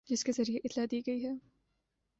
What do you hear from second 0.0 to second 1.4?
جس کے ذریعے اطلاع دی گئی ہے